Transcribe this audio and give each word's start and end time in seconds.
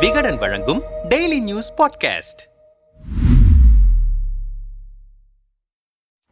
விகடன் 0.00 0.36
வழங்கும் 0.36 0.82
daily 1.08 1.40
news 1.40 1.72
podcast 1.72 2.42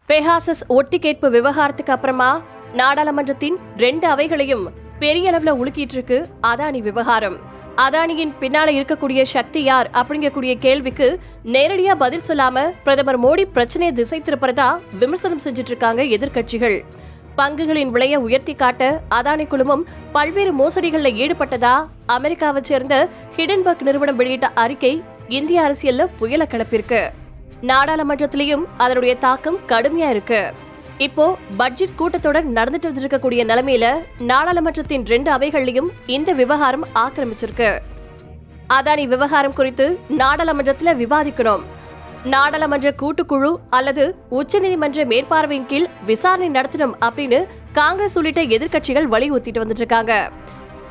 பெஹாசஸ் 0.08 0.66
ஒட்டி 0.68 0.98
கேட்பு 0.98 1.30
விவகாரத்துக்கு 1.30 1.90
அப்புறமா 1.90 2.42
நாடாளுமன்றத்தின் 2.74 3.58
ரெண்டு 3.76 4.08
அவைகளையும் 4.08 4.72
பெரிய 4.98 5.32
அளவுல 5.32 5.56
உலுக்கிட்டு 5.56 5.92
இருக்கு 5.92 6.28
அதானி 6.42 6.78
விவகாரம். 6.78 7.38
அதானியின் 7.76 8.32
பின்னால 8.40 8.72
இருக்கக்கூடிய 8.72 9.22
சக்தி 9.22 9.62
யார் 9.62 9.90
அப்படிங்கக்கூடிய 9.90 10.54
கேள்விக்கு 10.58 11.20
நேரடியா 11.44 11.94
பதில் 11.94 12.26
சொல்லாம 12.28 12.70
பிரதமர் 12.84 13.20
மோடி 13.20 13.44
பிரச்சனையை 13.44 13.96
திசை 13.96 14.20
திருப்புறதா 14.20 14.78
விமர்சனம் 14.98 15.40
செஞ்சுட்டு 15.44 15.66
இருக்காங்க 15.66 16.02
எதிர்க்கட்சிகள். 16.02 16.84
பங்குகளின் 17.36 17.90
விலையை 17.90 18.18
உயர்த்தி 18.18 18.54
காட்ட 18.54 19.00
அதானி 19.10 19.46
குழுமம் 19.46 19.86
பல்வேறு 20.12 20.52
மோசடிகளில் 20.52 21.18
ஈடுபட்டதா? 21.22 21.86
அமெரிக்காவை 22.06 22.62
சேர்ந்த 22.62 23.08
ஹிடன்பர்க் 23.36 23.82
நிறுவனம் 23.82 24.16
வெளியிட்ட 24.16 24.46
அறிக்கை 24.54 25.02
இந்திய 25.28 25.62
அரசியல்ல 25.62 26.08
புயல 26.16 26.46
கிளப்பிருக்கு 26.50 27.00
நாடாளுமன்றத்திலையும் 27.62 28.64
அதனுடைய 28.76 29.16
தாக்கம் 29.16 29.58
கடுமையா 29.68 30.08
இருக்கு. 30.10 30.52
இப்போ 30.98 31.36
பட்ஜெட் 31.56 31.96
கூட்டத்தொடர் 31.98 32.50
நடந்துட்டு 32.52 32.90
வந்திருக்கக்கூடிய 32.90 33.42
நிலைமையில 33.50 33.86
நாடாளுமன்றத்தின் 34.18 35.06
ரெண்டு 35.06 35.32
அவைகள்லயும் 35.32 35.88
இந்த 36.06 36.32
விவகாரம் 36.32 36.86
ஆக்கிரமிச்சிருக்கு. 36.94 37.78
அதானி 38.68 39.06
விவகாரம் 39.08 39.52
குறித்து 39.52 39.98
நாடாளுமன்றத்துல 40.18 40.92
விவாதிக்கணும். 41.02 41.64
நாடாளுமன்ற 42.24 42.94
கூட்டுக்குழு 43.02 43.54
அல்லது 43.70 44.16
உச்சநீதிமன்ற 44.30 45.04
மேற்பார்வையின் 45.04 45.66
கீழ் 45.66 45.88
விசாரணை 46.06 46.60
நடத்தணும் 46.60 46.94
அப்படின்னு 47.00 47.46
காங்கிரஸ் 47.72 48.16
உள்ளிட்ட 48.16 48.42
எதிர்க்கட்சிகள் 48.44 49.08
வலியுறுத்திட்டு 49.10 49.62
வந்துட்டு 49.62 49.82
இருக்காங்க 49.82 50.30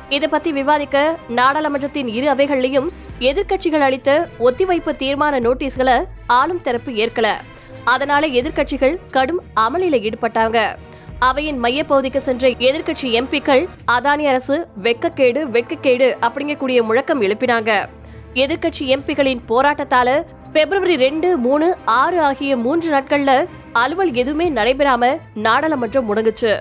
இதை 0.08 0.28
பத்தி 0.28 0.52
விவாதிக்க 0.52 1.16
நாடாளுமன்றத்தின் 1.28 2.08
இரு 2.08 2.32
அவைகள்லயும் 2.32 2.88
எதிர்க்கட்சிகள் 3.20 3.84
அளித்த 3.88 4.28
ஒத்திவைப்பு 4.40 4.92
தீர்மான 5.02 5.40
நோட்டீஸ்களை 5.40 6.04
ஆளும் 6.26 6.60
தரப்பு 6.60 6.92
ஏற்கல. 6.94 7.40
அதனால 7.84 8.26
எதிர்க்கட்சிகள் 8.26 8.98
கடும் 9.10 9.42
அமளியில 9.56 9.98
ஈடுபட்டாங்க. 10.08 10.76
அவையின் 11.18 11.62
மையப்பகுதிக்கு 11.62 12.16
சென்ற 12.16 12.48
எதிர்க்கட்சி 12.48 13.10
எம்பிக்கள் 13.20 13.68
அதானி 13.92 14.26
அரசு 14.26 14.66
வெக்கக்கேடு 14.82 15.42
வெக்கக்கேடு 15.56 16.08
அப்படிங்கக்கூடிய 16.20 16.82
முழக்கம் 16.82 17.22
எழுப்பினாங்க. 17.22 17.88
எதிர்க்கட்சி 18.34 18.84
எம்பிகளின் 18.86 19.40
போராட்டத்தால 19.48 20.24
பிப்ரவரி 20.54 20.96
ரெண்டு 20.96 21.36
மூணு 21.36 21.76
ஆறு 21.84 22.22
ஆகிய 22.22 22.56
மூன்று 22.56 22.88
நாட்கள்ல 22.92 23.46
அலுவல் 23.72 24.12
எதுவுமே 24.12 24.50
நடைபெறாம 24.50 25.18
நாடாளுமன்றம் 25.34 26.06
முடங்குச்சு. 26.08 26.52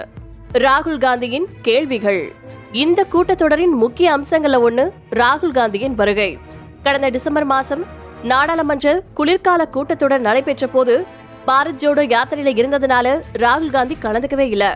ராகுல் 0.54 0.98
காந்தியின் 0.98 1.46
கேள்விகள். 1.62 2.34
இந்த 2.72 3.06
கூட்டத்தொடரின் 3.14 3.76
முக்கிய 3.76 4.18
அம்சங்கள்ல 4.18 4.60
ஒண்ணு 4.70 4.90
ராகுல் 5.10 5.52
காந்தியின் 5.52 5.96
வருகை. 5.96 6.38
கடந்த 6.84 7.10
டிசம்பர் 7.10 7.44
மாசம் 7.44 7.84
நாடாளுமன்ற 8.24 9.04
குளிர்கால 9.14 9.68
கூட்டத்தொடர் 9.74 10.26
நடைபெற்ற 10.28 10.68
போது 10.68 11.06
பாரத் 11.48 11.82
ஜோடோ 11.84 12.04
யாத்திரையில 12.16 12.54
இருந்ததுனால 12.62 13.22
ராகுல் 13.34 13.72
காந்தி 13.72 13.98
கலந்துக்கவே 14.02 14.48
இல்லை. 14.56 14.72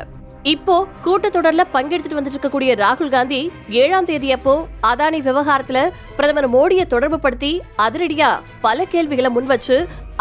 இப்போ 0.51 0.75
கூட்டத்தொடர்ல 1.05 1.61
பங்கெடுத்துட்டு 1.73 2.17
வந்துட்டு 2.17 2.37
இருக்கக்கூடிய 2.37 2.71
ராகுல் 2.81 3.13
காந்தி 3.13 3.39
ஏழாம் 3.81 4.07
தேதி 4.09 4.29
அப்போ 4.35 4.53
அதானி 4.89 5.19
விவகாரத்துல 5.27 5.79
பிரதமர் 6.17 6.49
மோடியை 6.49 6.85
தொடர்பு 6.87 7.17
படுத்தி 7.19 7.51
அதிரடியா 7.85 8.29
பல 8.65 8.85
கேள்விகளை 8.93 9.29
முன்வச்சு 9.35 9.77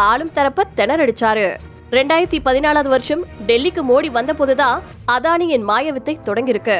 ஆளும் 0.07 0.33
தரப்ப 0.33 0.65
திணறடிச்சாரு. 0.79 1.45
ரெண்டாயிரத்தி 1.91 2.39
பதினாலாவது 2.47 2.89
வருஷம் 2.95 3.21
டெல்லிக்கு 3.47 3.83
மோடி 3.89 4.09
வந்த 4.11 4.31
போதுதான் 4.33 4.81
அதானியின் 5.15 5.67
மாயவித்தை 5.69 6.15
தொடங்கியிருக்கு. 6.27 6.77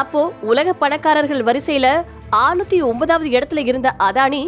அப்போ 0.00 0.22
உலக 0.50 0.74
பணக்காரர்கள் 0.82 1.46
வரிசையில 1.48 1.86
ஆறுநூத்தி 2.42 2.78
ஒன்பதாவது 2.90 3.30
இடத்துல 3.36 3.64
இருந்த 3.70 3.88
அதானி 4.08 4.42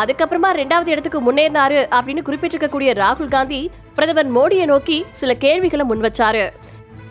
அதுக்கப்புறமா 0.00 0.50
ரெண்டாவது 0.60 0.90
இடத்துக்கு 0.94 1.20
முன்னேறினாரு 1.20 1.80
அப்படின்னு 1.96 2.26
குறிப்பிட்டிருக்கக்கூடிய 2.26 2.90
ராகுல் 3.02 3.34
காந்தி 3.36 3.62
பிரதமர் 3.94 4.34
மோடியை 4.36 4.66
நோக்கி 4.66 4.98
சில 5.20 5.32
கேள்விகளை 5.44 5.86
முன்வச்சாரு 5.86 6.44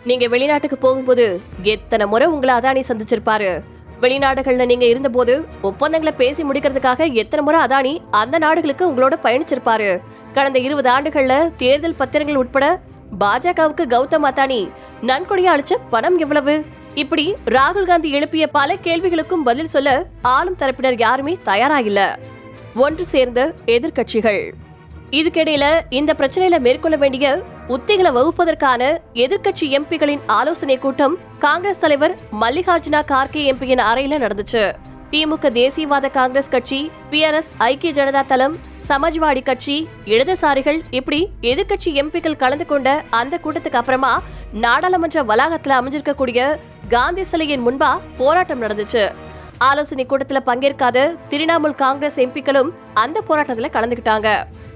நீங்க 0.04 0.28
வெளிநாட்டுக்கு 0.28 0.76
போகும்போது 0.76 1.40
எத்தனை 1.62 2.06
முறை 2.06 2.26
உங்களை 2.26 2.54
அதானி 2.54 2.82
சந்திச்சிருப்பாரு? 2.88 3.62
வெளிநாடுகள்ல 4.00 4.64
நீங்க 4.64 4.84
இருந்தபோது 4.84 5.44
ஒப்பந்தங்களை 5.62 6.16
பேசி 6.16 6.42
முடிக்கிறதுக்காக 6.42 7.12
எத்தனை 7.12 7.44
முறை 7.44 7.60
அதானி 7.60 8.00
அந்த 8.10 8.38
நாடுகளுக்கு 8.38 8.90
உங்களோட 8.92 9.12
பயணிச்சிருப்பாரு? 9.22 10.00
கடந்த 10.32 10.58
இருபது 10.58 10.90
ஆண்டுகள்ல 10.90 11.54
தேர்தல் 11.56 11.94
பத்திரங்கள் 11.98 12.34
உட்பட 12.34 12.80
பாஜகவுக்கு 13.20 13.84
கௌதம் 13.88 14.24
அதானி 14.24 14.70
நன்கொடையா 15.02 15.52
அளிச்ச 15.56 15.72
பணம் 15.90 16.18
எவ்வளவு? 16.18 16.64
இப்படி 16.94 17.34
ராகுல் 17.44 17.86
காந்தி 17.86 18.10
எழுப்பிய 18.10 18.46
பல 18.46 18.74
கேள்விகளுக்கும் 18.74 19.44
பதில் 19.44 19.68
சொல்ல 19.68 20.06
ஆளும் 20.22 20.56
தரப்பினர் 20.58 20.98
யாருமே 20.98 21.38
தயாரா 21.42 21.78
இல்ல 21.78 22.18
ஒன்று 22.74 23.04
சேர்ந்த 23.04 23.54
எதிர்க்கட்சிகள். 23.66 24.50
இதுக்கிடையில 25.10 25.80
இந்த 25.88 26.14
பிரச்சனையில 26.18 26.58
மேற்கொள்ள 26.58 26.96
வேண்டிய 26.96 27.42
உத்திகளை 27.74 28.10
வகுப்பதற்கான 28.16 28.82
எதிர்க்கட்சி 29.24 29.66
எம்பிகளின் 29.76 30.22
ஆலோசனை 30.26 30.78
கூட்டம் 30.78 31.14
காங்கிரஸ் 31.38 31.78
தலைவர் 31.78 32.14
மல்லிகார்ஜுனா 32.40 33.00
கார்கே 33.10 33.42
எம்பியின் 33.50 33.82
அறையில 33.90 34.18
நடந்துச்சு. 34.24 34.62
திமுக 35.10 35.50
தேசியவாத 35.58 36.10
காங்கிரஸ் 36.10 36.50
கட்சி 36.50 36.80
பிஆர்எஸ் 37.10 37.50
ஐக்கிய 37.58 37.92
ஜனதா 37.92 38.22
தளம் 38.26 38.56
சமாஜ்வாடி 38.88 39.42
கட்சி 39.42 39.76
இடதுசாரிகள் 40.04 40.80
இப்படி 40.90 41.20
எதிர்க்கட்சி 41.52 41.92
எம்பிக்கள் 42.02 42.40
கலந்து 42.42 42.66
கொண்ட 42.66 42.88
அந்த 43.10 43.40
கூட்டத்துக்கு 43.44 43.80
அப்புறமா 43.82 44.12
நாடாளுமன்ற 44.52 45.22
வளாகத்துல 45.22 45.78
அமைஞ்சிருக்கக்கூடிய 45.80 46.58
காந்தி 46.88 47.24
சிலையின் 47.24 47.66
முன்பா 47.66 47.98
போராட்டம் 48.16 48.62
நடந்துச்சு. 48.62 49.04
ஆலோசனை 49.66 50.06
கூட்டத்தில் 50.06 50.42
பங்கேற்காத 50.42 50.98
திரிணாமுல் 51.30 51.74
காங்கிரஸ் 51.74 52.18
எம்பிக்களும் 52.20 52.68
அந்த 52.94 53.20
போராட்டத்தில் 53.20 53.72
கலந்துக்கிட்டாங்க. 53.74 54.28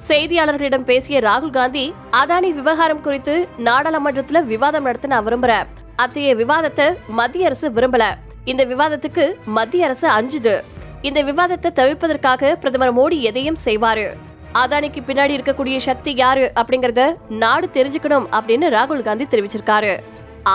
செய்தியாளர்களிடம் 0.09 0.85
பேசிய 0.85 1.21
ராகுல் 1.21 1.51
காந்தி 1.51 1.95
அதானி 2.23 2.51
விவகாரம் 2.53 3.01
குறித்து 3.01 3.49
நாடாளுமன்றத்தில் 3.57 4.45
விவாதம் 4.45 4.83
நடத்த 4.83 5.09
நான் 5.09 5.25
விரும்புறேன். 5.25 5.67
அத்தகைய 5.97 6.35
விவாதத்தை 6.35 6.87
மத்திய 7.09 7.47
அரசு 7.47 7.71
விரும்பல. 7.71 8.05
இந்த 8.45 8.65
விவாதத்துக்கு 8.65 9.37
மத்திய 9.47 9.85
அரசு 9.85 10.09
அஞ்சுது. 10.09 10.55
இந்த 11.03 11.23
விவாதத்தை 11.23 11.71
தவிர்ப்பதற்காக 11.81 12.53
பிரதமர் 12.55 12.97
மோடி 12.99 13.21
எதையும் 13.21 13.57
செய்வாரு. 13.65 14.07
அதானிக்கு 14.55 15.01
பின்னாடி 15.07 15.35
இருக்கக்கூடிய 15.39 15.77
சக்தி 15.77 16.15
யாரு 16.15 16.53
அப்படிங்கறத 16.61 17.15
நாடு 17.29 17.69
தெரிஞ்சுக்கணும் 17.73 18.29
அப்படின்னு 18.37 18.69
ராகுல் 18.77 19.03
காந்தி 19.03 19.25
தெரிவிச்சிருக்காரு. 19.25 19.95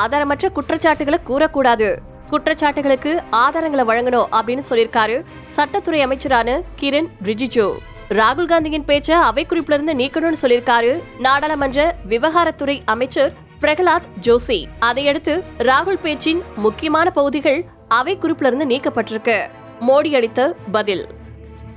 ஆதாரமற்ற 0.01 0.51
குற்றச்சாட்டுகளை 0.51 1.19
கூறக்கூடாது. 1.27 1.89
குற்றச்சாட்டுகளுக்கு 2.31 3.11
ஆதாரங்களை 3.31 3.83
வழங்கணும் 3.91 4.25
அப்படின்னு 4.31 4.61
சொல்லியிருக்காரு 4.69 5.25
சட்டத்துறை 5.55 6.01
அமைச்சரான 6.01 6.61
கிரண் 6.79 7.09
ரிஜிஜு. 7.23 7.67
ராகுல் 8.09 8.45
காந்தியின் 8.45 8.85
பேச்சை 8.85 9.15
அவை 9.15 9.45
குறிப்பிலிருந்து 9.45 9.93
நீக்கணும்னு 10.01 10.41
சொல்லியிருக்காரு 10.41 11.01
நாடாளுமன்ற 11.19 11.95
விவகாரத்துறை 12.09 12.79
அமைச்சர் 12.85 13.33
பிரகலாத் 13.61 14.09
ஜோஷி. 14.21 14.65
அதையடுத்து 14.79 15.43
ராகுல் 15.57 16.01
பேச்சின் 16.01 16.41
முக்கியமான 16.55 17.09
பகுதிகள் 17.09 17.65
அவை 17.87 18.17
குறிப்பிலிருந்து 18.17 18.65
நீக்கப்பட்டிருக்கு. 18.65 19.37
மோடி 19.79 20.15
அளித்த 20.15 20.55
பதில். 20.71 21.07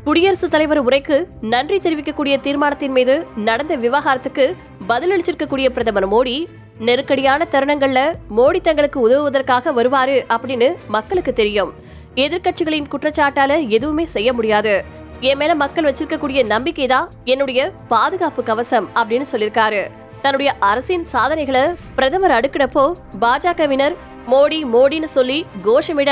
குடியரசுத் 0.04 0.50
தலைவர் 0.50 0.84
உரைக்கு 0.84 1.26
நன்றி 1.41 1.76
தெரிவிக்கக்கூடிய 1.76 2.41
தீர்மானத்தின் 2.41 2.91
மீது 2.91 3.26
நடந்த 3.36 3.76
விவகாரத்துக்கு 3.76 4.54
பதிலளிச்சிருக்கக்கூடிய 4.88 5.68
பிரதமர் 5.68 6.08
மோடி 6.08 6.46
நெருக்கடியான 6.87 7.47
தருணங்கள்ல 7.50 8.00
மோடி 8.37 8.60
தங்களுக்கு 8.60 8.98
உதவுவதற்காக 9.00 9.72
வருவாரு 9.72 10.16
அப்படின்னு 10.34 10.69
மக்களுக்கு 10.88 11.32
தெரியும். 11.32 11.70
எதிர்க்கட்சிகளின் 12.15 12.88
குற்றச்சாட்டால 12.93 13.69
எதுவுமே 13.69 14.04
செய்ய 14.04 14.32
முடியாது. 14.32 14.75
என் 15.21 15.38
மேல 15.38 15.54
மக்கள் 15.54 15.87
வச்சிருக்கக்கூடிய 15.88 16.41
நம்பிக்கை 16.47 16.87
தான் 16.87 17.10
என்னுடைய 17.25 17.72
பாதுகாப்பு 17.88 18.42
கவசம் 18.42 18.88
அப்படின்னு 18.94 19.26
சொல்லியிருக்காரு. 19.32 19.82
தன்னுடைய 20.22 20.50
அரசின் 20.59 21.04
சாதனைகளை 21.04 21.62
பிரதமர் 21.94 22.34
அடுக்கிறப்போ 22.38 22.84
பாஜகவினர் 23.21 23.94
மோடி 24.32 24.59
மோடின்னு 24.75 25.09
சொல்லி 25.16 25.38
கோஷமிட 25.65 26.10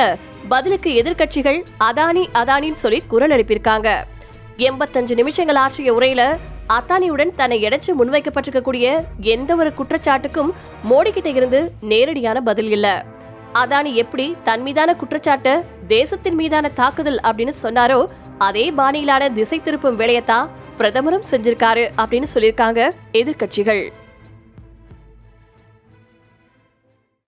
பதிலுக்கு 0.48 0.90
எதிர்க்கட்சிகள் 1.02 1.58
அதானி 1.84 2.24
அதானின்னு 2.32 2.82
சொல்லி 2.84 3.00
குரல் 3.08 3.30
எழுப்பியிருக்காங்க 3.30 3.88
எண்பத்தஞ்சு 4.68 5.14
நிமிஷங்கள் 5.14 5.56
ஆற்றிய 5.56 5.92
உரையில 5.94 6.22
அத்தானியுடன் 6.76 7.34
தன்னை 7.34 7.64
இடைச்சு 7.64 7.90
முன்வைக்கப்பட்டிருக்கக்கூடிய 7.98 9.04
எந்த 9.20 9.56
ஒரு 9.56 9.72
குற்றச்சாட்டுக்கும் 9.78 10.50
மோடி 10.90 11.10
கிட்ட 11.10 11.28
இருந்து 11.28 11.72
நேரடியான 11.80 12.40
பதில் 12.40 12.70
இல்ல. 12.70 13.04
அதானி 13.54 13.92
எப்படி 13.94 14.36
தன் 14.42 14.62
மீதான 14.62 14.94
குற்றச்சாட்டு 14.94 15.64
தேசத்தின் 15.86 16.34
மீதான 16.34 16.68
தாக்குதல் 16.68 17.20
அப்படின்னு 17.24 17.52
சொன்னாரோ 17.62 18.06
அதே 18.38 18.70
பாணியிலான 18.70 19.30
திசை 19.30 19.60
திருப்பும் 19.64 19.98
வேலையத்தான் 20.00 20.48
பிரதமரும் 20.78 21.26
செஞ்சிருக்காரு 21.30 21.90
அப்படின்னு 21.96 22.28
சொல்லியிருக்காங்க 22.34 22.90
எதிர்க்கட்சிகள். 23.12 23.82